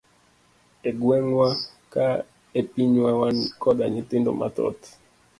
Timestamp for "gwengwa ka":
0.99-2.05